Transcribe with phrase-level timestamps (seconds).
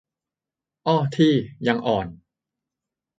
[0.87, 1.33] อ้อ ที่
[1.67, 2.07] "ยังอ่อน"